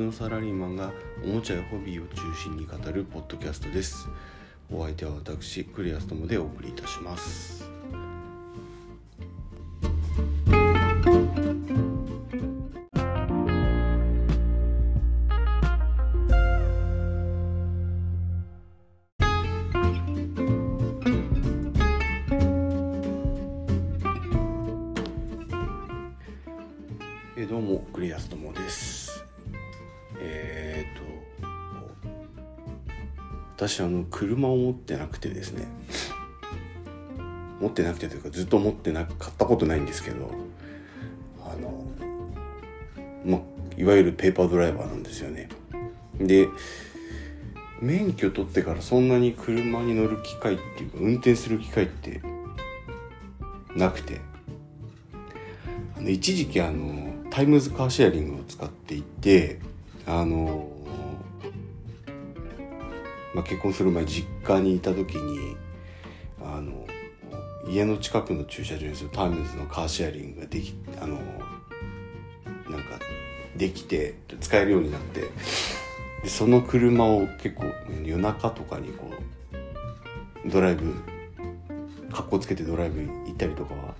[0.00, 0.92] 通のサラリーマンが
[1.22, 4.08] おもちゃやホビーを中心に語るポッドキャストです。
[4.72, 7.79] お相手は私クリアストモでお送りいたします。
[33.70, 35.68] 私あの車を持ってなくてですね。
[37.60, 40.30] 持ってなくてというかずっと持ってな買ったことないんですけど
[41.44, 41.84] あの
[43.24, 43.40] ま
[43.76, 45.48] いわゆるペーパードライバーなんですよね。
[46.18, 46.48] で
[47.80, 52.20] 免許取ってからそんなに車に乗る機会っていうか運転する機会って
[53.76, 54.20] なくて。
[55.96, 59.60] あの一時期あのタイムズカーシェアリングを使っていて
[60.06, 60.66] あの、
[63.34, 65.56] まあ、結婚する前実家にいた時に
[66.42, 66.86] あの
[67.68, 72.98] 家の近くの駐車場にするタイムズのカーシェアリングができあのなんか
[73.56, 75.20] できて使えるようになって
[76.22, 77.64] でその車を結構
[78.04, 79.10] 夜中とかにこ
[80.44, 80.94] うドライブ
[82.12, 83.94] 格好つけてドライブ行ったりとかは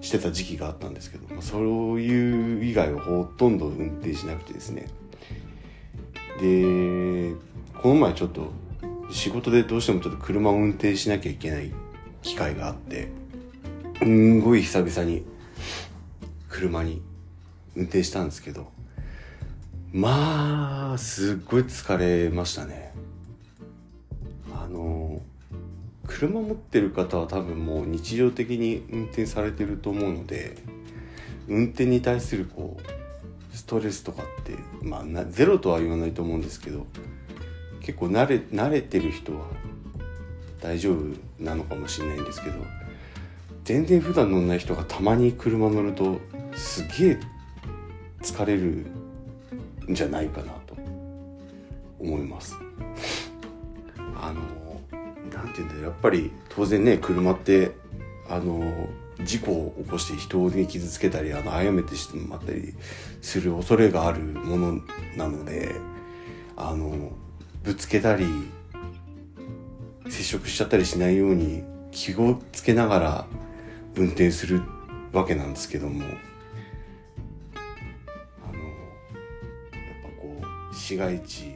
[0.00, 4.88] してた時期があったんですけど、まあ、そういう以外はほとんど運転しなくてですね。
[6.40, 7.34] で
[7.80, 8.50] この前ちょっと
[9.12, 11.70] 仕事でどうしてもちょっと車を運転しなきゃいけない
[12.22, 13.08] 機会があって
[13.98, 15.24] すんごい久々に
[16.48, 17.02] 車に
[17.76, 18.72] 運転したんですけど
[19.92, 22.94] まあすっごい疲れましたね。
[24.54, 25.20] あの
[26.06, 30.56] 車持ってる方は多分もう日常的に運転されてると思うので
[31.48, 36.86] 運転に対するこうストレスとかってまあゼロとは言わないと思うんですけど
[37.82, 39.46] 結構慣れ慣れてる人は
[40.60, 41.04] 大丈夫
[41.38, 42.56] なのかもしれないんですけど
[43.64, 46.20] 全然普段乗んない人がたまに車乗ると
[46.54, 47.20] すげえ
[48.20, 48.86] 疲れる
[49.90, 50.76] んじゃないかなと
[51.98, 52.56] 思います。
[54.20, 54.40] あの
[55.32, 57.72] なんていうんだろうやっぱり当然ね車って
[58.28, 58.88] あの
[59.24, 62.74] 事故を起こして人に傷つけたりあの殺めてしまったり
[63.20, 64.80] する恐れがあるもの
[65.16, 65.74] なので
[66.56, 67.12] あの
[67.62, 68.26] ぶつけたり
[70.08, 73.26] 接触しちゃったりしないように気をつけながら
[73.94, 74.62] 運転する
[75.12, 76.12] わけなんですけどもあのやっ
[80.02, 80.42] ぱこ
[80.72, 81.54] う市街地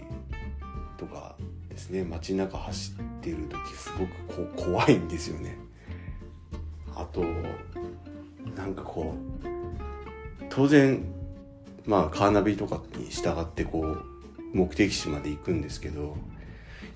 [0.97, 1.35] とか
[1.69, 5.59] ですね街中走ってる時すごくこう怖いんですよね。
[6.95, 7.23] あと
[8.57, 11.05] なんかこう当然
[11.85, 14.16] まあカーナビとかに従ってこう
[14.57, 16.17] 目的地まで行くんですけど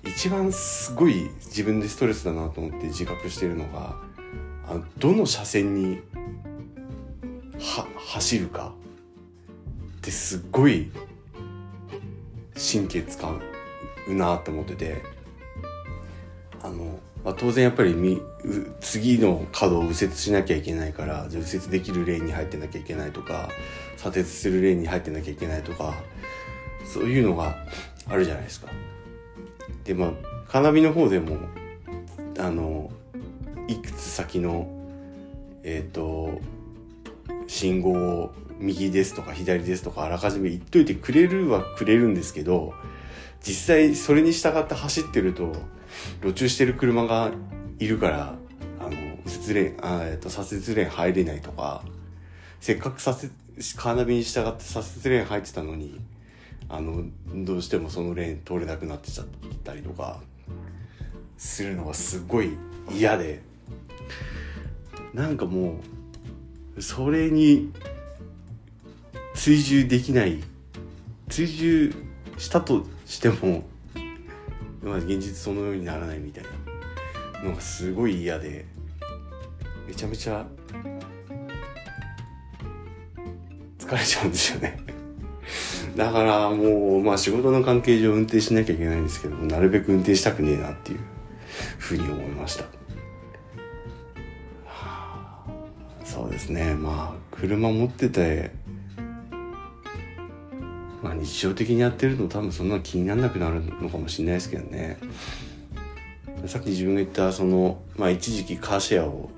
[0.03, 3.95] 一番すごい自分でストレスだなと思って自覚してるのが
[4.67, 5.99] あのどの車線に
[7.59, 8.73] は走るか
[9.97, 10.91] ってすごい
[12.55, 13.39] 神経使
[14.07, 15.03] うなって思ってて
[16.63, 18.19] あの、まあ、当然やっぱりみ
[18.79, 23.49] 次の角を右折しなきゃいけないからじゃ右折できるレーンに入ってなきゃいけないとか
[23.97, 25.93] 左折するレーンに入ってなきゃいけないとか
[26.91, 27.55] そういうのが
[28.09, 28.67] あるじゃないですか。
[29.85, 30.11] でまあ
[30.49, 31.37] カーナビの方でも
[32.37, 32.91] あの
[33.67, 34.67] いくつ先の
[35.63, 36.39] えっ、と
[37.47, 42.73] 信号を右ですとか左ですとかあらかじめ言っといてくれるはくれるんですけど
[43.41, 45.53] 実際それに従って走ってると
[46.21, 47.31] 路中してる車が
[47.79, 48.35] いるから
[48.79, 48.89] あの
[49.25, 51.83] 右折レーンあ、えっと左折レーン入れないとか
[52.59, 53.31] せっかく左折
[53.77, 55.99] カーナビに従って左折レーン入ってたのに
[56.73, 57.03] あの
[57.45, 59.27] どうしてもそのレーン通れなくなってちゃっ
[59.63, 60.21] たりとか
[61.37, 62.51] するのがすごい
[62.89, 63.41] 嫌で。
[65.13, 65.81] なんかも
[66.77, 67.73] うそれに
[69.33, 70.41] 追従できない。
[71.27, 71.93] 追従
[72.37, 73.65] したとしても、
[74.81, 76.43] まあ、現実そのようにならないみたい
[77.43, 78.65] なのがすごい嫌で。
[79.87, 80.45] めちゃめちゃ
[83.77, 84.77] 疲れちゃうんですよね。
[85.95, 90.99] だからもう、まあ仕事の関係上運転しなきゃいけないんですけども、なるべく運転したくねえなっていう
[91.77, 92.63] ふうに思いました。
[92.63, 92.69] は
[94.67, 95.45] あ
[96.05, 96.75] そうですね。
[96.75, 98.51] まあ車持ってて、
[101.03, 104.97] まあ日常的にやってると多分そんな気にならなくなるのかもしれないですけどね。
[106.45, 109.29] さっき自分が言ったその、まあ一時期カーシェアを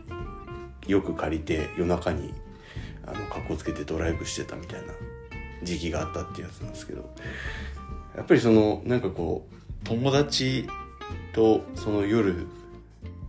[0.87, 2.33] よく借りて夜中に
[3.05, 4.93] あの格好つけてドライブしてたみたいな
[5.63, 7.09] 時期があったっていうやつなんですけど
[8.15, 10.67] やっぱりそのなんかこう友達
[11.33, 12.47] とその夜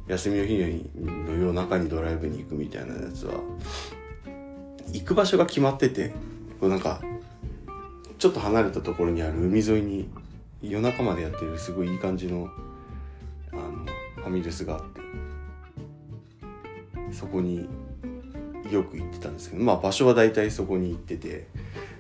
[0.07, 0.59] 休みの日
[0.97, 3.35] の夜中にドライブに行くみたいなやつは
[4.93, 6.11] 行く場所が決まってて
[6.61, 7.01] こうなんか
[8.19, 10.09] ちょっと離れたところにある海沿いに
[10.63, 12.49] 夜中までやってるすごいいい感じの
[13.53, 13.63] あの
[14.17, 15.01] ファミレスがあって
[17.13, 17.69] そこに
[18.71, 21.47] よく行ってたんですけどまあ場所は大体そこに行ってて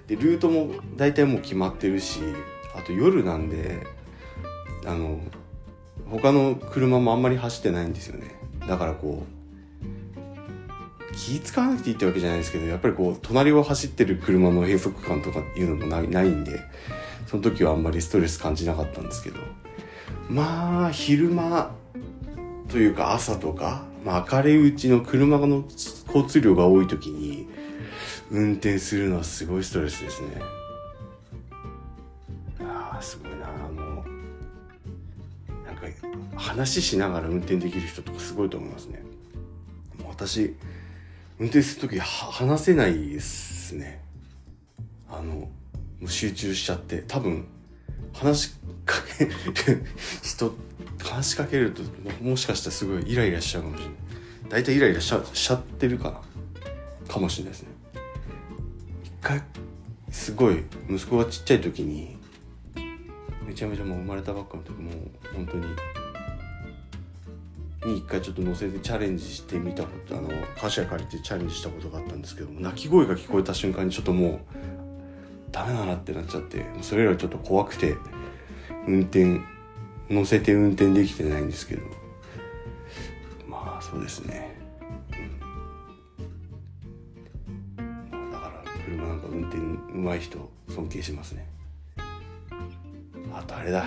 [0.06, 2.20] でルートも大体もう決まってるし
[2.74, 3.86] あと夜なんで
[4.84, 5.20] あの
[6.10, 8.34] 他の車もあんまり走ってないんですよね。
[8.68, 9.34] だからこう
[11.14, 16.60] 気使わなくていいってわけじゃないですけどやっぱりこう隣を走ってる車の閉塞感とかいうのもないないんで
[17.26, 19.38] その時はあんまりストレス感じなかったんですけど
[20.28, 21.70] まあ昼間
[22.68, 25.64] というか朝とか、まあ、明るいうちの車の
[26.06, 27.48] 交通量が多い時に
[28.34, 30.42] 運転するのはすごいストレスですね。
[32.60, 33.46] ああすごいな。
[33.46, 34.04] あの
[35.64, 35.86] なんか
[36.34, 39.04] 話しながら運転できる人とかすごいと思いますね。
[40.00, 40.56] もう私
[41.38, 44.02] 運転する時は話せないですね。
[45.08, 45.50] あのも
[46.02, 47.04] う集中しちゃって。
[47.06, 47.46] 多分
[48.12, 48.54] 話し
[48.84, 49.32] かける
[50.24, 50.52] 人
[51.04, 51.82] 話しかけると
[52.20, 53.94] もしかしたらすごいイライラしちゃうかもしれない。
[54.48, 56.20] 大体イライラしちゃしちゃってるかな。
[57.06, 57.73] かもしれないですね。
[60.14, 62.16] すごい息子がちっちゃい時に
[63.44, 64.94] めちゃめちゃもう生まれたばっかの時もう
[65.34, 65.66] 本当に
[67.92, 74.40] に一回ちょっと乗せてチャレンジしてみたことあの歌詞借りてチャレンジしたことがあったんですけど泣き声が聞こえた瞬間にちょっともう
[75.50, 77.96] ダメだなってなっちゃってそれ以来ちょっと怖くて
[78.86, 79.40] 運転
[80.08, 81.82] 乗せて運転できてないんですけど。
[83.48, 84.53] まあそうですね、
[89.94, 91.46] うまい人尊敬しますね。
[93.32, 93.86] あとあれだ。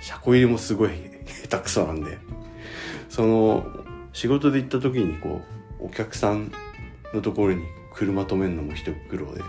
[0.00, 0.90] 車庫入れもすごい
[1.48, 2.18] 下手くそなんで。
[3.08, 3.64] その
[4.12, 5.40] 仕事で行った時にこ
[5.80, 6.50] うお客さん
[7.12, 7.62] のところに
[7.92, 9.40] 車止めるのも一苦労で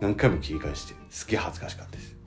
[0.00, 2.18] 何回も切り返してすげえ恥ずかしかったです、ね、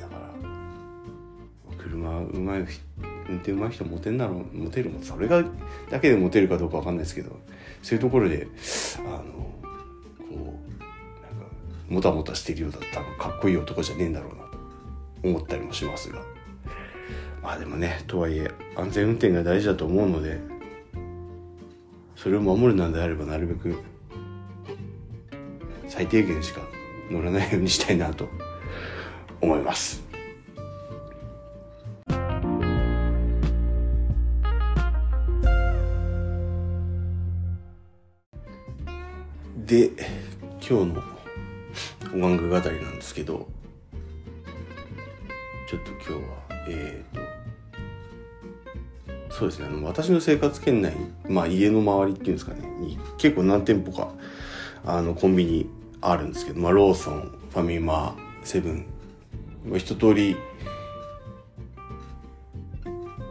[0.00, 2.66] だから車うまい
[3.28, 5.44] 運転うまい人モテんだろモテるもそれが
[5.90, 7.38] だけでモテるかどうかわかんないですけど
[7.82, 8.48] そういうところで
[9.06, 9.41] あの
[11.92, 14.58] もたもたしてるようだったらかっこいい男じゃねえんだろうなと
[15.22, 16.22] 思ったりもしますが
[17.42, 20.40] まあでもねとはいえ安全運転が大事だと思うので
[22.16, 23.76] それを守るのであればなるべく
[25.86, 26.62] 最低限しか
[27.10, 28.26] 乗らないようにしたいなと
[29.42, 30.02] 思います。
[39.66, 39.90] で
[40.60, 41.11] 今日の
[42.14, 43.48] お玩具語りなんですけど
[45.68, 46.18] ちょっと今日は
[46.68, 47.14] えっ、ー、
[49.28, 50.94] とそうですねあの私の生活圏内
[51.26, 54.12] まあ家の周りっていうんですかねに結構何店舗か
[54.84, 55.70] あのコンビニ
[56.02, 58.86] あるんですけど、まあ、ローソンファミマセブン
[59.76, 60.36] 一通り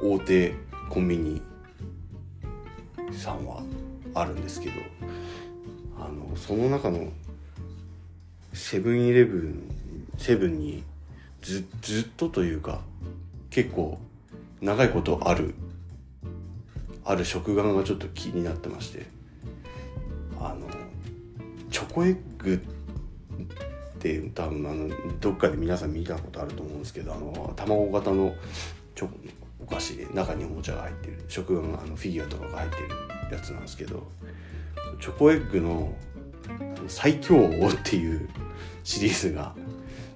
[0.01, 0.55] 大手
[0.89, 1.41] コンビニ
[3.11, 3.61] さんは
[4.15, 4.75] あるんですけど
[6.00, 7.09] あのその中の
[8.53, 9.63] セブンイレブン
[10.17, 10.84] セブンに
[11.41, 12.81] ずずっとというか
[13.50, 14.00] 結構
[14.62, 15.55] 長いことある
[17.03, 19.22] ある食玩がちょっと気になってまして。
[20.41, 20.67] あの
[21.70, 22.58] チョコエッグっ
[24.00, 24.89] て多分あの
[25.20, 28.34] どっかで皆さん見たことあると思うんですけどあの卵型の
[28.96, 29.13] チョコ
[29.63, 31.24] お菓子で中におもちゃが入ってる。
[31.27, 32.89] 食玩あのフィギュアとかが入ってる
[33.31, 34.08] やつなんですけど
[35.00, 35.93] チョコエッグの
[36.89, 38.29] 最強王っていう
[38.83, 39.55] シリーズが。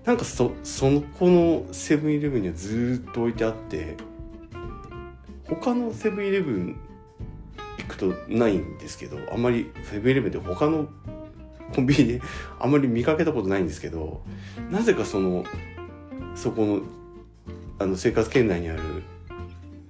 [0.05, 3.98] なんかそそのこのセブンイレブンにはずっと置いてあって
[5.48, 6.79] 他のセブンイレブン
[7.79, 10.88] 行くとないんですけどあんまりセブンイレブンで他の
[11.74, 12.22] コンビニで
[12.60, 14.22] あんまり見かけたことないんですけど
[14.69, 15.43] なぜかその
[16.36, 16.81] そこの
[17.79, 18.81] あの生活圏内にある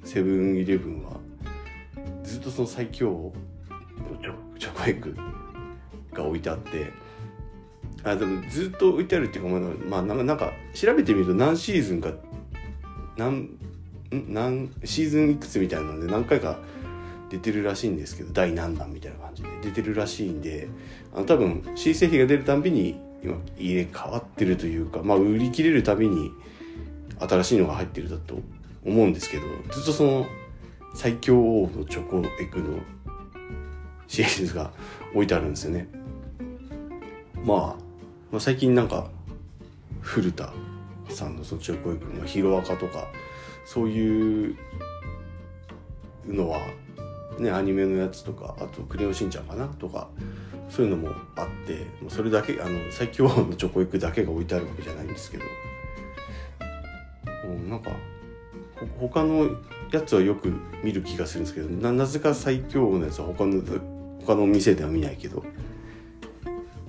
[0.06, 1.18] セブンイレブンは
[2.24, 3.34] ずっとその最強
[4.58, 5.16] チョコエッグ
[6.18, 6.92] が置いてあって
[8.04, 12.12] あでもずっと置いてあるっていうかまあなんか調べてみると何シーズンか
[13.18, 13.50] 何
[14.12, 16.60] 何シーズンいくつみたいなので何回か
[17.30, 19.50] 出てるらしいんですけど第何弾みたいな感じで。
[19.64, 20.68] 出てるらしいんで
[21.14, 26.32] あの多分新製品が出るたびに今入れ替わってるというかまあ売り切れるたびに
[27.20, 28.40] 新しいのが入ってるだと
[28.86, 29.44] 思うんですけど
[29.74, 30.26] ずっとその
[30.94, 32.80] 最強王のチョコエッグの
[34.08, 34.72] シリーズが
[35.14, 35.88] 置いてあるんですよね。
[37.46, 37.78] ま
[38.34, 39.08] あ最近なんか
[40.02, 40.52] 古田
[41.10, 43.08] さんのそっちをこういうヒロアカとか
[43.66, 44.58] そういう
[46.28, 46.60] のは
[47.38, 50.08] ねアニメのやつとかあと「クレヨンしんちゃん」かなとか
[50.70, 55.50] そういうのもあってそれだけあの最強のチョコエッグだけが置いてあるわけじゃないんですけども
[57.66, 57.92] うなんか
[59.00, 59.50] 他の
[59.92, 60.52] やつはよく
[60.84, 63.62] 見る気がするんですけどななぜか最強のやつは他の
[64.26, 65.46] 他の店では見ないけど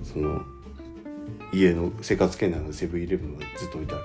[0.03, 0.41] その
[1.53, 4.03] 家の生活圏内のセブンイレブンはずっと置いてある。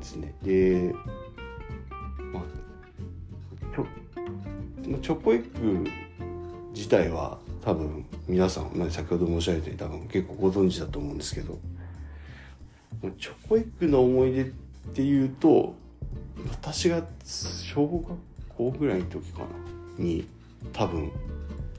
[0.00, 0.34] ですね。
[0.42, 0.94] で
[2.32, 2.42] まあ
[3.74, 5.88] チョチョコエッグ
[6.74, 11.58] 自体は多分皆さん、まあ、先ほど申し上げたように多分結構ご存知だと思うんですけど
[13.18, 14.44] チョコエッグの思い出っ
[14.94, 15.74] ていうと
[16.50, 19.46] 私が小学校ぐらいの時かな
[20.04, 20.26] に
[20.72, 21.10] 多分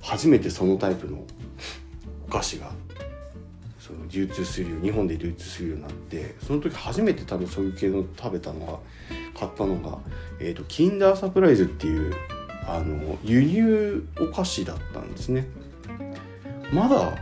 [0.02, 1.24] 初めてそのタイプの
[2.28, 2.72] お菓子が
[3.86, 8.80] その流通するよう日本で流通するようになってその時初めて多分そういう系の食べたのが
[9.38, 9.98] 買ったのが、
[10.40, 12.16] えーと、キンダーサプライズっていう
[12.66, 15.48] あの輸入お菓子だったんですね。
[16.72, 17.14] まだ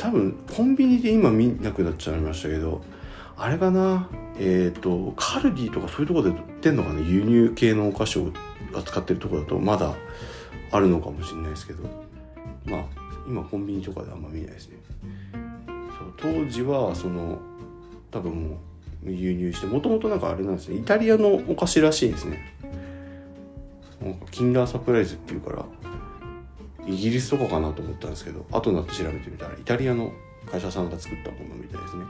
[0.00, 2.82] 多分コンビニで今見なくなっちゃいましたけど
[3.36, 4.08] あれかな
[4.38, 8.32] えっ、ー、とカルディとかそういうところで売ってんのかな輸入系のお菓子を
[8.74, 9.94] 扱ってるとこだとまだ
[10.70, 11.82] あるのかもしれないですけど。
[12.64, 14.76] まあ今コンビニとかであんま見ないですね。
[15.98, 17.38] そう当時はその
[18.10, 18.58] 多分も
[19.04, 20.76] う輸入してもともとなんかあれなんですね。
[20.76, 22.54] イタリアのお菓子らしいんですね。
[24.02, 25.64] なんかキンダーサプライズっていうから
[26.86, 30.12] イギリスとかかなと思ったんですけど後になって調べてみたらイタリアの
[30.50, 32.04] 会社さんが作ったものみたいですね。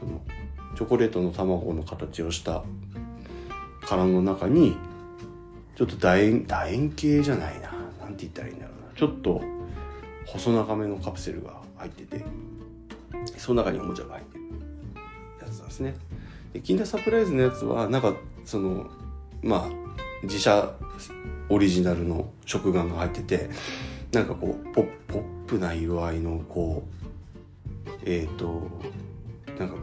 [0.00, 0.20] その
[0.74, 2.62] チョコレートの卵の形をした
[3.82, 4.76] 殻の中に
[5.76, 7.72] ちょっと楕円楕円形じゃないな。
[8.00, 8.92] なんて言ったらいいんだろうな。
[8.96, 9.42] ちょっと
[10.32, 12.24] 細長めのカプセルが入ってて
[13.36, 14.44] その中におもちゃが入ってる
[15.42, 15.94] やつなんですね。
[16.54, 18.14] でキンダサプライズのやつはなんか
[18.46, 18.86] その
[19.42, 19.70] まあ
[20.22, 20.72] 自社
[21.50, 23.50] オリジナルの食玩が入ってて
[24.12, 26.82] なんかこうポポップな色合いのこ
[27.86, 28.70] うえっ、ー、と
[29.58, 29.80] なんかこ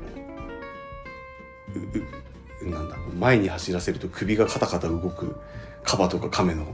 [2.62, 5.40] ううなんだ前に走らせると首がカタカタ動く
[5.84, 6.74] カバとかカメの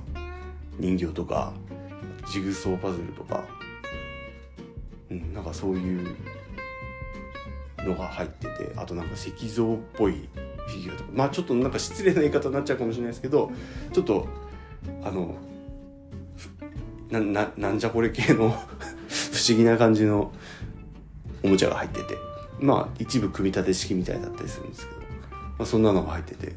[0.80, 1.52] 人形とか
[2.32, 3.44] ジグソーパズルとか、
[5.12, 6.16] うん、なんかそういう
[7.78, 10.28] のが入っててあとなんか石像っぽい
[10.68, 11.10] フィギュアとか。
[11.14, 13.52] まあちょっとなんか失礼な言い方になっちゃうかもしれないですけど
[13.94, 14.28] ちょっと
[15.04, 15.36] あの
[17.10, 18.50] なんじゃこれ系の
[19.08, 20.34] 不思議な感じの
[21.44, 22.26] おもちゃが入ってて。
[22.60, 25.06] まあ一部組み立て式みたいだったりするんですけど、ま
[25.60, 26.54] あ、そんなのが入ってて、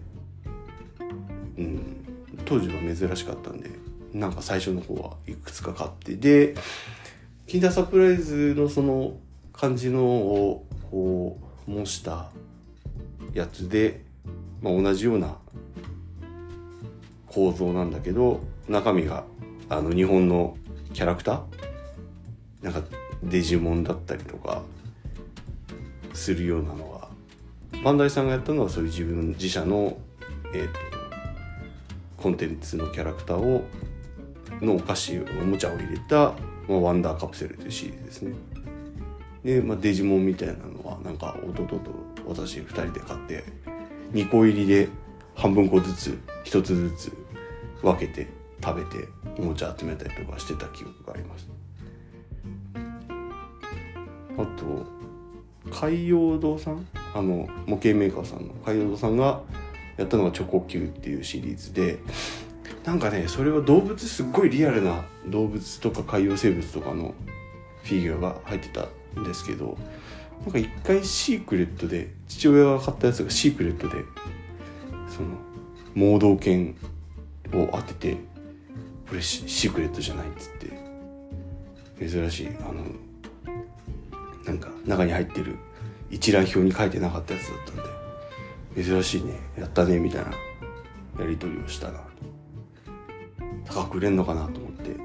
[1.59, 2.05] うん、
[2.45, 3.71] 当時は珍しかったんで
[4.13, 6.55] なんか最初の方はいくつか買ってで
[7.49, 9.17] キンダーサプライズのその
[9.55, 12.29] 感じのをこう模した
[13.33, 14.05] やつで、
[14.61, 15.39] まあ、同じような
[17.27, 19.25] 構造なんだけど中身が
[19.71, 20.59] あの日本の
[20.93, 22.83] キャラクターなんか
[23.23, 24.61] デジモンだったりとか
[26.13, 27.09] するようなのは
[27.83, 29.97] バンダイさんがやったのはそういう自分自社の、
[30.53, 30.79] えーと、
[32.19, 33.65] コンテンツのキャラクターを
[34.61, 36.35] のお菓子おもちゃを入れた、
[36.69, 38.35] まあ、ワンダーカプセルというシリーズですね。
[39.45, 41.81] で、まあ、デジモンみたいなのはなんか弟と
[42.27, 43.45] 私2人で買って
[44.13, 44.89] 2個入りで
[45.35, 47.13] 半分個ずつ1つずつ
[47.83, 48.27] 分けて
[48.63, 49.09] 食べて
[49.39, 51.49] おもちゃ集めたりとかしてた記憶があります。
[54.37, 54.87] あと
[55.71, 56.87] 海洋堂さん？
[57.15, 59.41] あの模型メーカーさんの海洋堂さんが
[59.97, 61.99] やったのがチョコ Q っていうシリーズで
[62.89, 67.13] なんかねそれは動物すっごいリアルな動物とか海洋生物とかの
[67.83, 68.89] フィギュアが入ってた
[69.21, 69.77] んですけど
[70.41, 74.05] なんか一回シークレットで父親が買ったやつがシークレットで
[75.07, 75.37] その
[75.95, 76.75] 盲導犬
[77.53, 78.17] を当てて
[79.07, 82.85] これシークレットじゃないっつって珍しいあの
[84.47, 85.59] なんか中に入ってる
[86.11, 90.31] 一覧表に書いてなかったやつだったんで珍しいねやったねみたいな
[91.21, 92.08] やり取りをしたな
[93.69, 94.97] 高く売れんのかなと思って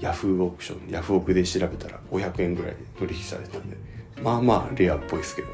[0.00, 3.76] ヤフーオークションヤフオクで調べたら500円ぐらいで取引されたんで
[4.22, 5.48] まあまあレアっぽいですけど。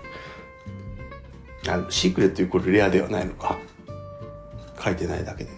[1.69, 3.59] あのシークレットイコールレアではないのか？
[4.83, 5.51] 書いてないだけで。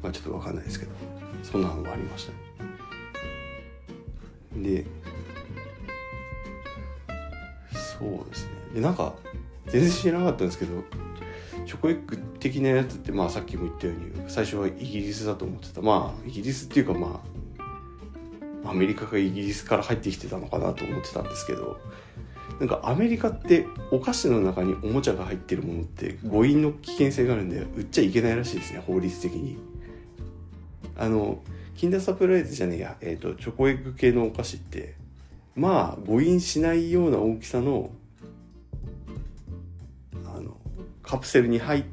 [0.00, 0.92] まあちょっとわかんないですけど。
[1.42, 2.32] そんなのもありました。
[4.56, 4.86] で
[7.72, 8.50] そうですね。
[8.74, 9.12] でなんか
[9.66, 10.84] 全然知らなかったんですけど
[11.68, 15.82] チョコエッグ的なやつってまあさっきも言ったように最初はイギリスだと思ってた。
[15.82, 17.20] まあイギリスっていうかま
[18.64, 21.78] あアメリカかイギリスから入ってきてたのかなと思ってたんですけど
[22.58, 29.58] なんかアメリカってお菓子の中におもちゃが入ってるものって誤飲の危険性があるんで売っちゃいけないらしいですね法律的に。
[30.96, 31.40] あの
[31.76, 34.96] キンダーサプライズじゃねえや、えーと、チョコエッグ系のお菓子って
[35.54, 37.90] まあ誤飲しないような大きさの
[41.08, 41.84] カプセルに入っ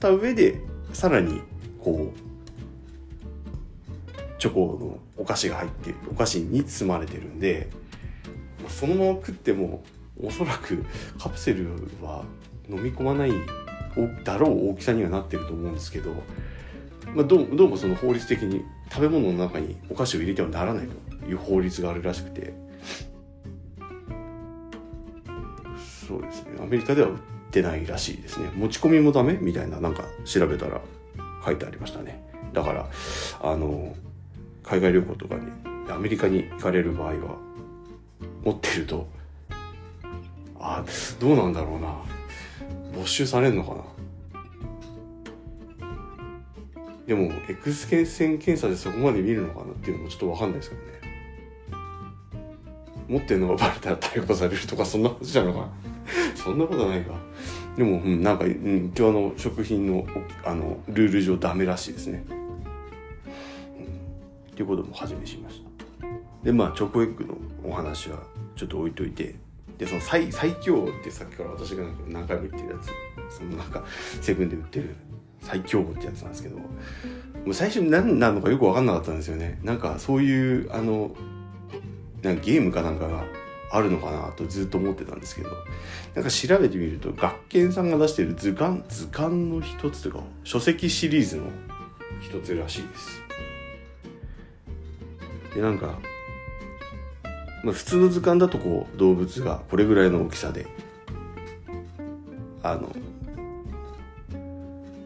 [0.00, 0.62] た上で
[0.94, 1.42] さらに
[1.78, 2.20] こう
[4.40, 7.68] チョコのお菓子が入ってるお菓子に包まれてるんで
[8.68, 9.84] そのまま食っても
[10.18, 10.86] おそらく
[11.18, 11.68] カプセル
[12.00, 12.24] は
[12.70, 13.32] 飲み込まない
[14.24, 16.14] だろう大きさにはなってると思うんですけど
[17.14, 22.54] まあ、どうどうもその法律的に食べ物の中にお菓子を入れてはならないという法律があるらしくて。
[26.08, 26.52] そうですね。
[26.60, 27.16] アメリカでは売っ
[27.56, 28.50] てないらしいですね。
[28.54, 30.82] 持ち込みもダメみたいななんか調べたら
[31.44, 32.22] 書いてありましたね。
[32.52, 32.90] だから
[33.40, 33.94] あの
[34.62, 35.42] 海外旅行とかに
[35.88, 37.38] アメリカに行かれる場合は
[38.44, 39.08] 持ってると
[40.60, 40.84] あ
[41.18, 41.94] どうなんだろうな。
[42.94, 43.82] 没収されるのかな。
[47.06, 50.88] でも X 線検査でそこまで見るのかなっていうのもちょっと分かんないですけどね。
[53.08, 55.68] 持ってるのがバレたら逮捕されるとかそんなことじゃのかな。
[56.34, 57.14] そんなことないか。
[57.76, 60.06] でも、うん、なんか、うん、一応あの食品の
[60.44, 62.38] あのルール上ダメらしいですね、うん、っ
[64.54, 65.66] ていうことも始めしました。
[66.42, 68.18] でまあチョコエッグのお話は
[68.54, 69.34] ちょっと置いといて
[69.78, 72.90] でその最最強ってさっきから私が何回も言ってるやつ。
[73.28, 73.82] そのなんか
[74.20, 74.94] セブンで売ってる
[75.40, 76.64] 最強ってやつなんですけど、も
[77.48, 79.58] う最初何なのかよく分かんなかったんですよね。
[79.62, 81.14] なんかそういう、あの、
[82.22, 83.24] なんかゲームかなんかが
[83.70, 85.50] あるのかなとずっと思ってたんですけど、
[86.14, 91.44] なんか調べてみると、学研さんが出している図鑑、図鑑の一つというか、書籍シリーズの
[92.20, 93.22] 一つらしいです。
[95.54, 95.98] で、なんか、
[97.66, 100.68] まあ、普通の図鑑だとこう動物がこれぐらいの大きさで
[102.62, 102.94] あの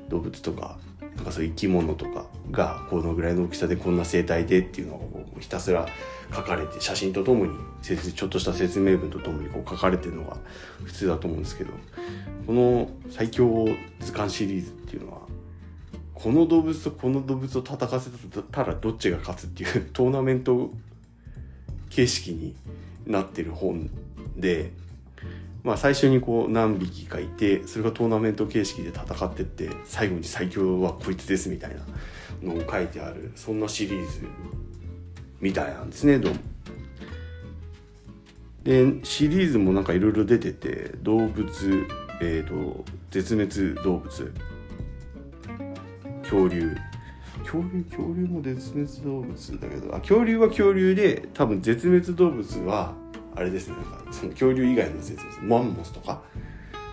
[0.09, 0.77] 動物とか
[1.21, 4.97] なんかそういう生き物とかがこのぐらいの大きさでこんな生態でっていうの
[5.35, 5.87] がひたすら
[6.35, 7.53] 書かれて写真とともに
[7.83, 10.39] ちょっとした説明文とともにこう書かれてるのが
[10.83, 11.73] 普通だと思うんですけど
[12.47, 13.69] この最強
[14.01, 15.19] 図鑑シリーズっていうのは
[16.15, 18.11] この動物とこの動物を戦わせ
[18.51, 20.71] たらどっちが勝つっていうトーナメント
[21.91, 22.55] 形式に
[23.07, 23.91] なってる本
[24.37, 24.73] で
[25.63, 31.83] まあ、最初にこう何匹かいてそれがトーナメント形式で戦ってって最後に最強はこいつですみたいな
[32.43, 34.23] のを書いてあるそんなシリーズ
[35.41, 36.41] みたいなんですねどうも。
[38.63, 41.87] でシリーズもなんかいろいろ出てて動物
[42.21, 44.33] えっ、ー、と絶滅動物
[46.23, 46.77] 恐竜
[47.43, 52.95] 恐竜恐竜も絶滅動物だけどあ恐竜は恐竜で多分絶滅動物は
[53.35, 55.41] あれですねなんかその恐竜以外の説です。
[55.43, 56.23] マンモスとか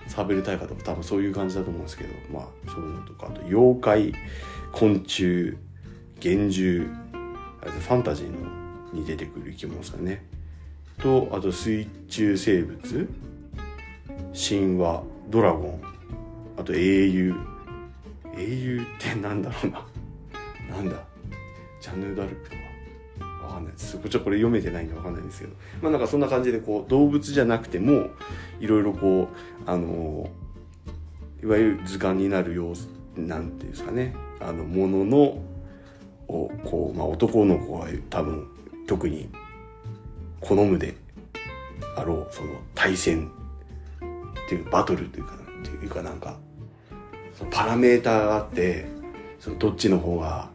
[0.08, 4.14] サーベル大河とか多分そういう感じだと思うんですけどまあそういうのとかあと妖怪
[4.72, 5.58] 昆虫
[6.24, 6.90] 幻獣
[7.62, 10.26] あとファンタジーのに出てくる生き物ですかね。
[11.00, 13.10] とあと水中生物
[14.34, 15.82] 神話ドラゴン
[16.58, 17.36] あと英雄。
[18.40, 19.84] 英雄ってなんだろうな。
[20.78, 20.96] なんだ？
[21.82, 22.62] ジャンヌ・ダルクとか？
[23.48, 23.98] わかんないです。
[23.98, 25.54] こっちはこれ読めてないんでわかんないんですけど。
[25.82, 28.10] まあなんかそんな感じでこう動物じゃなくても、
[28.60, 30.30] いろいろこう、あの、
[31.42, 34.14] いわゆる図鑑になる様子、なんていうんですかね。
[34.40, 35.18] あの、ものの、
[36.28, 38.48] を、こう、まあ男の子は多分
[38.86, 39.30] 特に
[40.42, 40.96] 好むで
[41.96, 43.32] あろう、その対戦
[44.46, 46.38] っていうバトルというか、っていうかなんか、
[47.52, 48.86] パラメーターがあって、
[49.40, 50.50] そのどっちの方が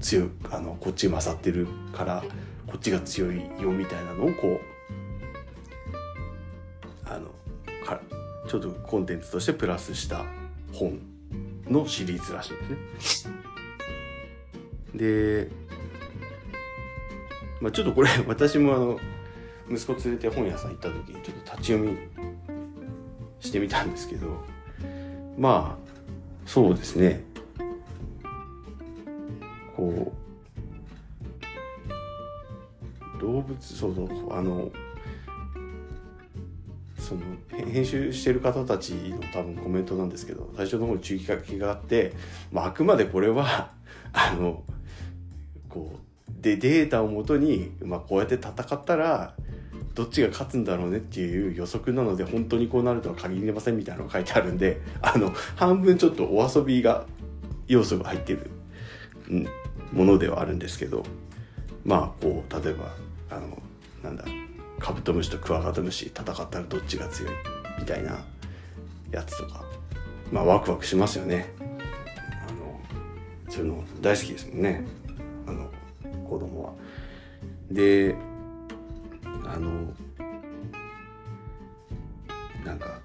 [0.00, 2.24] 強あのこっち勝ってるから
[2.66, 4.60] こっちが強いよみたいなのをこう
[7.04, 7.30] あの
[7.84, 8.00] か
[8.48, 10.24] ちょっとコンテンツとしてプラスした
[10.72, 11.00] 本
[11.66, 12.50] のシリーズらしい
[12.98, 13.34] ですね。
[14.94, 15.48] で、
[17.60, 19.00] まあ、ちょっとこれ 私もあの
[19.70, 21.96] 息子連れて本屋さん行った時にちょっと立ち読み
[23.40, 24.42] してみたんですけど
[25.36, 25.88] まあ
[26.46, 27.22] そうですね
[29.78, 30.12] こ
[33.16, 34.72] う動物そうそうあの
[36.98, 37.20] その
[37.72, 42.12] 編集してる方たちの多分コメントなんですけど最初の方に注意書きがあって、
[42.50, 43.70] まあ、あくまでこれは
[44.12, 44.64] あの
[45.68, 49.36] こうでデータをもとに、まあ、こうやって戦ったら
[49.94, 57.06] どっちが勝つんだろうねっていう予測なので本当にこうなるとは限りませんみたいなのが書いてあるんであの半分ちょっとお遊びが
[57.68, 58.50] 要素が入ってる、
[59.30, 59.46] うん、
[59.92, 61.04] ものではあるんですけど
[61.84, 62.94] まあこう例えば
[63.30, 63.60] あの
[64.02, 64.24] なんだ
[64.78, 67.32] カブトムシとクワガタムシ戦ったらどっちが強い
[67.78, 68.24] みたいな
[69.10, 69.64] やつとか
[70.30, 71.46] まあワクワクしますよね。
[71.58, 72.80] あの
[73.48, 74.84] そういうの大好きですもんね。
[75.46, 75.70] あの
[76.28, 76.72] 子供は。
[77.70, 78.14] で
[79.44, 79.92] あの
[82.64, 83.00] なんか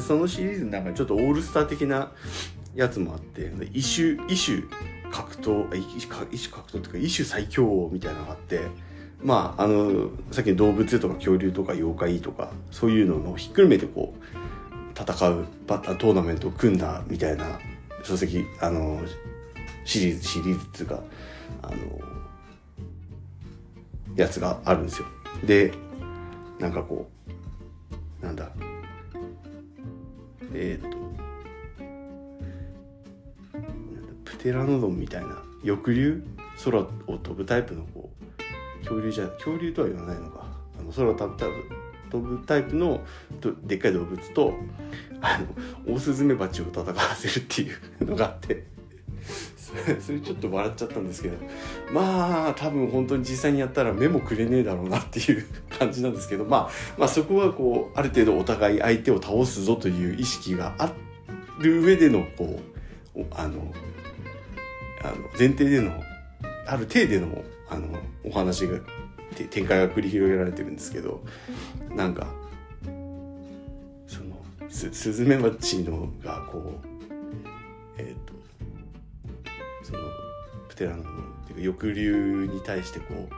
[0.00, 2.12] そのシリーズの中にちょっとオールスター的な
[2.74, 4.62] やつもあって異種異種
[5.10, 8.60] 格闘異種格闘っていうか異種最強王みたいなのがあって
[9.22, 17.58] まああのさっきの動物とか恐竜とか妖怪とかそういうのをひっくるめてこう戦うバッタートーナメントを組んだみたいな
[18.02, 19.00] 書籍あの
[19.84, 21.02] シリーズシリーズっていうか
[21.62, 21.76] あの
[24.16, 25.06] やつがあるんですよ。
[25.44, 25.72] で
[26.58, 27.08] なんかこ
[28.22, 28.50] うなんだ
[30.54, 31.03] えっ、ー、と
[34.44, 36.22] テラノドンみたいな翼竜？
[36.62, 36.84] 空を
[37.16, 40.44] 飛ぶタイプのこう恐竜じゃ恐竜とは言わないのか。
[40.78, 43.00] あの空を飛ぶタイプの
[43.62, 44.52] でっかい動物と
[45.22, 45.38] あ
[45.86, 48.66] のオオスズメバチを戦わせるっていうのがあって。
[49.98, 51.38] それちょっと笑っちゃったんですけど。
[51.90, 55.46] まあ多分本当に実際にやったら目もくれねえだろうなっていう
[55.78, 60.92] 感じなんですけど、まあ、まあそこはこうある程度お互い相手を倒すぞという意識があ
[61.60, 62.60] る上でのこ
[63.16, 63.72] うあの
[65.04, 65.92] あの前提での
[66.66, 67.88] ある程度のあの
[68.24, 68.78] お話が
[69.50, 71.22] 展開が繰り広げられてるんですけど
[71.94, 72.26] なんか
[74.06, 74.36] その
[74.68, 78.32] ススズメバチのがこうえっ、ー、と
[79.82, 79.98] その
[80.68, 81.04] プテラノっ
[81.46, 83.34] ていうか翼竜に対してこう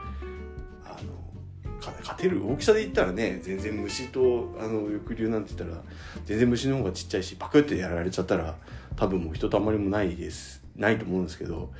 [0.85, 5.81] あの勝てる大きさで言ったらね全然虫とあの翼竜なんて言ったら
[6.25, 8.55] 全然虫の方がちっちゃいしパクってやられちゃったら
[8.95, 11.71] 多分もうひとたまりもないですないと思うんですけど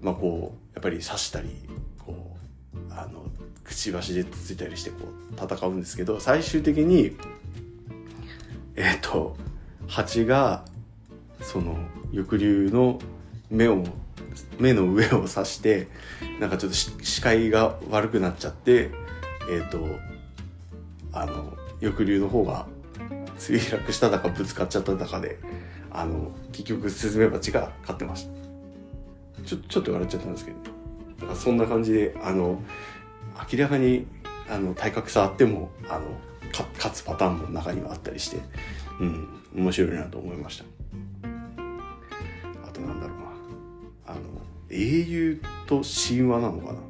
[0.00, 1.48] まあこうやっぱり刺したり
[1.98, 2.36] こ
[2.74, 3.26] うあの
[3.64, 7.16] くちばしでつついたりしてこう戦うんですけど最終的に
[8.76, 9.36] えっ、ー、と
[9.88, 10.64] 蜂が
[11.42, 11.78] その
[12.12, 12.98] 翼竜の
[13.50, 13.84] 目を
[14.58, 15.88] 目の上を刺して
[16.40, 18.90] なんかちょっと視界が悪くなっちゃって
[19.50, 19.78] えっ、ー、と
[21.12, 22.66] あの翼竜の方が
[23.38, 25.38] 墜落しただかぶつかっちゃっただかで
[25.90, 29.44] あの結局スズメバチが勝ってました。
[29.44, 30.58] ちょちょっと笑っちゃったんですけど。
[31.20, 32.62] だかそんな感じであの
[33.52, 34.06] 明らかに
[34.50, 36.04] あの体格差あってもあの
[36.52, 38.38] 勝つパターンも中にはあったりして
[39.00, 40.64] うん面白いなと思いました。
[42.66, 43.24] あとなんだろうな。
[44.06, 44.20] あの
[44.70, 46.80] 英雄と神話なのかな？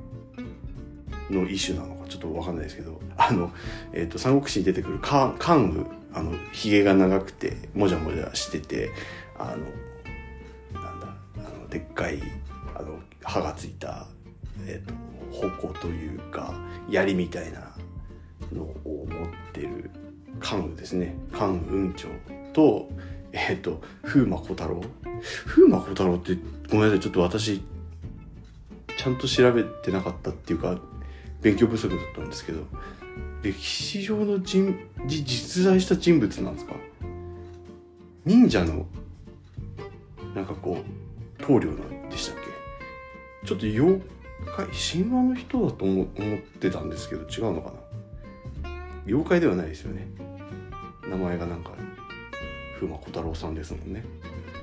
[1.42, 3.00] の一種なのかちょっと分かんないですけど。
[3.18, 3.50] あの、
[3.92, 8.90] えっ、ー、と三国志に出てくる関羽あの髭が長くてもじゃもじゃしてて
[9.38, 9.54] あ
[10.72, 12.22] のなんだあのでっかい
[12.74, 14.06] あの歯がついた、
[14.64, 14.94] え、ー、と
[15.58, 16.54] 矛というか
[16.88, 17.70] 槍みたいな
[18.50, 19.90] のを持ってる
[20.40, 21.14] 関羽ですね。
[21.32, 22.08] 関羽雲長
[22.54, 22.88] と
[23.32, 24.82] えっ、ー、と風魔小太郎。
[25.46, 26.38] 風魔小太郎って
[26.70, 27.62] ごめんなさいちょっと私
[28.96, 30.78] ちゃんと調べてなかったっていうか
[31.42, 32.62] 勉強不足だったんですけど
[33.42, 34.74] 歴史上の人
[35.06, 36.74] 実在した人物なんですか？
[38.24, 38.86] 忍者の
[40.34, 40.78] なんかこ
[41.40, 42.36] う棟梁なんでしたっ
[43.42, 43.46] け？
[43.46, 44.00] ちょっと妖
[44.56, 46.06] 怪神話の人だと思っ
[46.60, 47.72] てたんですけど違うのか
[48.62, 48.70] な？
[49.06, 50.08] 妖怪ではないですよね。
[51.08, 51.70] 名前がなんか
[52.74, 54.04] 風魔小太郎さんですもんね。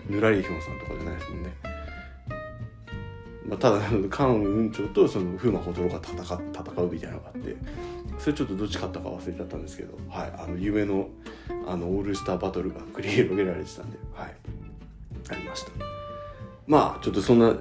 [0.09, 1.53] ぬらりひょんさんとかじゃないですもんね。
[3.47, 3.79] まあ、ただ
[4.09, 7.55] 関雲長とその風魔小太郎が戦戦うみたいなのがあって
[8.17, 11.09] それちょっとどっち勝ったか忘れちゃったんですけど、はい、あの夢の
[11.67, 14.35] あのオールスターバトルが繰り広げられてたんで、はい、
[15.29, 15.71] ありました。
[16.67, 17.53] まあちょっとそんな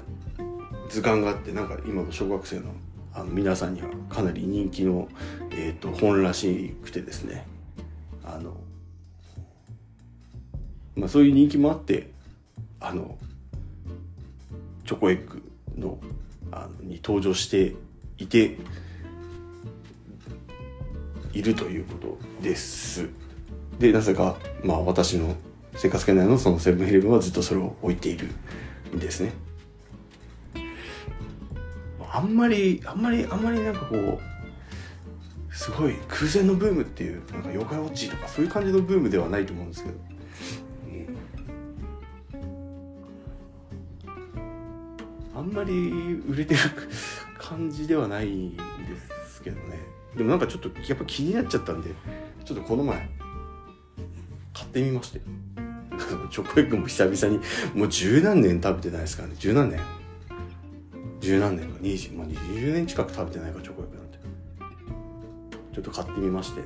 [0.89, 2.73] 図鑑があってなんか今の小学生の
[3.15, 5.09] あの皆さんにはかなり人気の、
[5.51, 7.45] えーと、本らしくてですね。
[8.25, 8.57] あの、
[10.97, 12.11] まあ、そういう人気もあって
[12.81, 13.19] あの
[14.87, 15.43] チョコエッグ
[15.83, 15.99] の
[16.51, 17.75] あのに登場して
[18.19, 18.57] いて
[21.33, 23.09] いるということです。
[23.79, 25.35] で、なぜか、まあ私の
[25.75, 28.29] 生活圏内のそのセブンイレブンはずっとそれを置いている
[28.95, 29.33] んですね。
[32.15, 34.21] あんまり、あんまり、あんまりなんかこう、
[35.55, 40.12] すごい空前のブームっていう、なんか妖怪ウォッチとかそういう感じのブームではないと思うんですけど。
[45.43, 46.61] んまり売れてる
[47.39, 48.63] 感じではないんで
[49.29, 49.79] すけどね。
[50.17, 51.91] でもなんかちょっとやっぱ気になっちゃったんで
[52.45, 53.09] ちょっとこの前
[54.53, 55.21] 買ってみまして。
[56.31, 57.41] チョコエッグも久々に
[57.75, 59.35] もう十何年食べてないですからね。
[59.39, 59.81] 十何年？
[61.21, 61.79] 十何年か。
[61.81, 64.19] 20、まあ、20年近く食べてないかチョコエッグなんて。
[65.73, 66.63] ちょっと買ってみまして。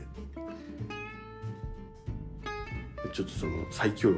[3.12, 4.10] ちょっとその最強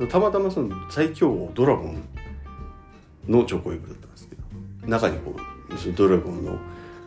[0.00, 0.06] 王。
[0.06, 2.02] たまたまその最強王ドラゴン
[3.28, 6.58] のチョコエッグだったんですけど中にこうドラゴンの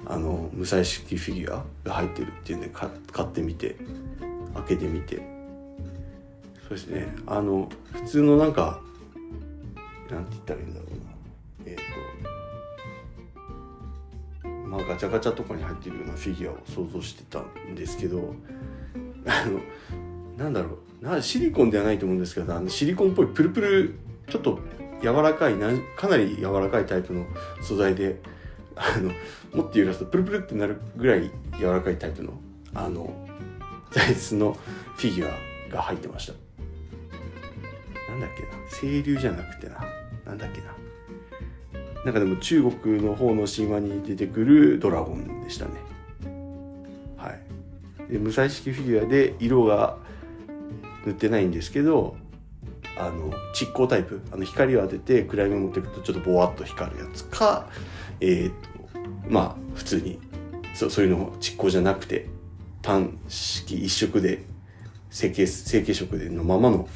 [0.06, 3.76] あの無彩式フィギュアが入ってるっていうんで買ってみて
[4.54, 5.38] 開けてみて。
[6.68, 7.08] そうですね。
[7.26, 8.82] あの普通のなんか
[10.12, 10.96] なんて言ったらいいんだろうな。
[11.66, 17.40] えっ、ー、とまあガチャガチャとかに入ってるようなフィギュアを想像してた
[17.72, 18.36] んですけど
[19.26, 19.62] あの
[20.38, 21.06] なんだろう。
[21.06, 23.96] なシリコンではないと思うんですけどあのシリコンっぽいプルプル
[24.30, 24.60] ちょっと
[25.02, 27.26] 柔らかいなかなり柔らかいタイプの
[27.62, 28.20] 素材で
[28.76, 29.12] あの
[29.54, 32.34] 持って揺らすとプルプルってなるぐらい柔らかいタイプの
[32.74, 33.14] あの
[33.92, 34.58] 材質の
[34.96, 36.34] フィギュアが入ってました。
[38.12, 38.50] なんだっけな。
[38.80, 39.86] 清流じゃなくてな。
[40.26, 40.68] なんだっけな。
[42.04, 45.72] なんかでも中国の方の神話に出てくるドラゴンでしたね。
[47.18, 48.12] はい。
[48.12, 49.98] で無彩式フィギュアで色が
[51.06, 52.16] 塗ってないんですけど
[53.00, 54.22] あの蓄光タイプ。
[54.32, 57.68] あの光を当てて暗闇を持っていくとちょっとボワッと光るやつか
[58.20, 60.20] えっ、とまあ普通に
[60.74, 62.28] そそういうの蓄光じゃなくて
[62.82, 64.44] 単式一色で
[65.10, 66.88] 成形成形色でのままの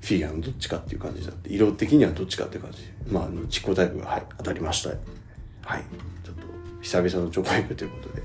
[0.00, 2.78] フィギュアのどっちかっていう感じだって色的にはどっちかっていう感じ。
[3.10, 4.90] まああの蓄光タイプが、はい、当たりました。
[4.90, 5.84] はい。
[6.24, 6.42] ちょっと
[6.80, 8.22] 久々のチョコエッグということで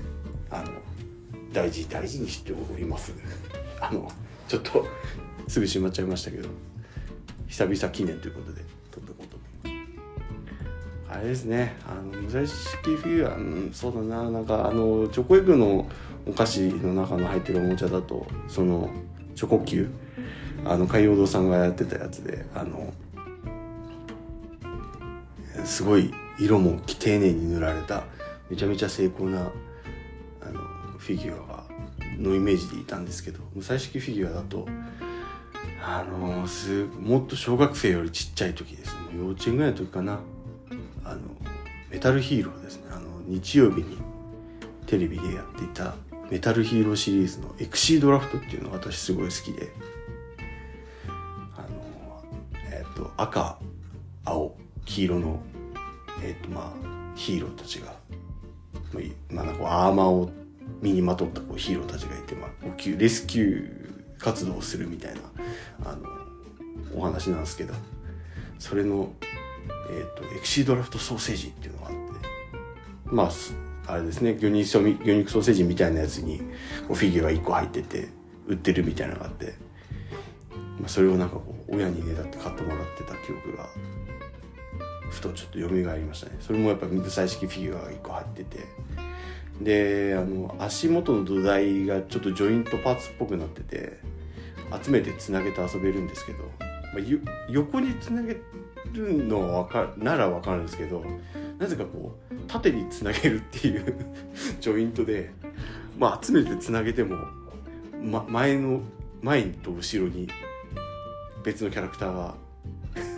[0.50, 0.70] あの
[1.52, 3.12] 大事大事にしております。
[3.80, 4.10] あの
[4.48, 4.86] ちょっと
[5.48, 6.48] すぐ閉まっちゃいましたけど。
[7.56, 11.18] 久々記念ということで撮っとこうと思います。
[11.18, 11.76] あれですね。
[11.86, 15.88] あの無彩式フィギュア、うん、そうだななんかあのチョコエッグの
[16.26, 18.90] お菓子の中の入ってるおもちゃだとその
[19.36, 22.92] チョコキューあの海洋堂さんがやってたやつであの
[25.64, 28.02] すごい色も丁寧に塗られた
[28.50, 29.52] めちゃめちゃ精巧な
[30.42, 30.60] あの
[30.98, 31.64] フィギュアが
[32.18, 34.66] のイメージでいたんですけど無彩式フィギュアだと
[35.86, 38.96] あのすもっと小学生よりちっちゃい時です。
[39.12, 40.18] もう幼稚園ぐらいの時かな。
[41.04, 41.20] あの
[41.90, 42.84] メタルヒーローですね。
[42.90, 43.98] あの日曜日に
[44.86, 45.94] テレビでやっていた
[46.30, 49.68] メタルヒーローシリーズのエクシードラフトっていうのが私すごい好きで。
[51.54, 52.24] あの
[52.70, 53.58] えっ、ー、と赤
[54.24, 55.42] 青黄色の
[56.22, 56.72] えっ、ー、とまあ
[57.14, 57.94] ヒーローたちが
[59.30, 60.30] まあなんかアーマーを
[60.80, 62.50] 身にまとったこうヒーローたちがいて、まあ、
[62.98, 65.20] レスキュー活動をするみたいな
[65.84, 66.08] あの
[66.94, 67.74] お話なんですけど
[68.58, 69.12] それの、
[69.90, 71.98] えーと、エクシードラフトソーセージっていうのがあって
[73.06, 73.30] まあ
[73.86, 76.38] あれですね魚肉ソーセージみたいなやつに
[76.86, 78.08] フィギュアが1個入ってて
[78.46, 79.54] 売ってるみたいなのがあって、
[80.78, 83.68] まあ、それをなんかこう親にねだって買ってもらってた記憶が
[85.10, 86.36] ふとちょっと蘇りましたね。
[86.40, 88.58] それもやっぱ水彩式フィギュアが1個入ってて。
[89.60, 94.00] であの足元の土台がちょっとジョイントパーツっぽくなってて
[94.82, 98.36] 集めてつなげて遊べるんですけど、まあ、横につなげ
[98.92, 101.04] るのはかなら分かるんですけど
[101.58, 103.94] なぜかこう縦につなげるっていう
[104.60, 105.30] ジョイントで、
[105.98, 107.16] まあ、集めてつなげても、
[108.02, 108.80] ま、前の
[109.22, 110.28] 前と後ろに
[111.42, 112.34] 別のキャラクターが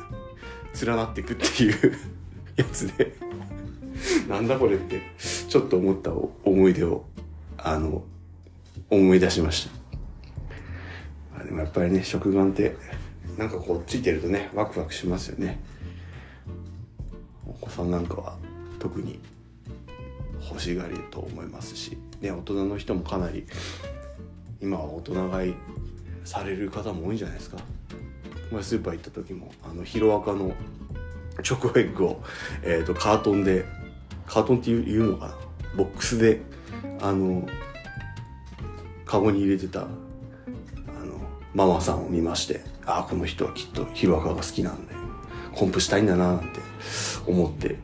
[0.86, 1.96] 連なっていくっていう
[2.56, 3.14] やつで
[4.28, 5.00] なんだこれって
[5.48, 6.12] ちょっと思った
[6.44, 7.04] 思い出を
[7.58, 8.04] あの
[8.90, 9.85] 思い出しました。
[11.44, 12.76] でもやっぱりね食玩って
[13.38, 15.60] なんかこうついてるとねワクワクしますよね。
[17.46, 18.36] お子さんなんかは
[18.78, 19.18] 特に
[20.48, 23.46] 欲しがりと思いますし、ね、大人の人もかなり
[24.60, 25.54] 今は大人買い
[26.24, 27.58] される方も多いんじゃないですか。
[28.62, 30.54] スーパー行った時もあのヒロアカの
[31.42, 32.22] チョコエッグを、
[32.62, 33.64] えーと、カートンで
[34.26, 35.34] カートンっていうのかな？
[35.76, 36.40] ボックスで
[37.00, 37.46] あの
[39.04, 39.88] カゴに入れてた
[41.56, 44.94] ママさんを見ましてああこの人はきっとヒロアカが好きなんで
[45.54, 46.60] コンプしたいんだななんて
[47.26, 47.76] 思って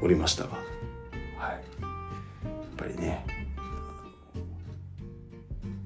[0.00, 1.60] おりましたが、はい、やっ
[2.76, 3.26] ぱりね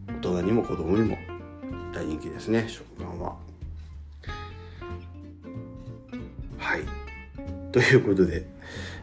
[0.08, 1.16] 大人にも子供にも
[1.94, 3.36] 大人気ですね食パンは。
[6.58, 6.82] はい
[7.72, 8.46] ということで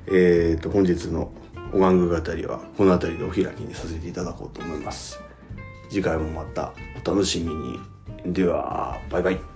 [0.06, 1.32] えっ、ー、と、本日の
[1.74, 5.20] お玩具語りはこの辺りでお開きにさせていただこうと思います。
[5.90, 6.74] 次回もまた
[7.06, 7.80] お楽しみに。
[8.26, 9.55] では、バイバイ。